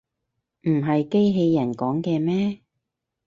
[0.61, 2.61] 唔係機器人講嘅咩